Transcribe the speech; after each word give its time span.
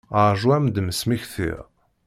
Rju 0.39 0.47
ad 0.55 0.61
m-d-smektiɣ. 0.63 1.59